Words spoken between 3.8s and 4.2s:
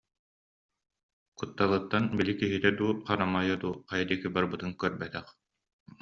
хайа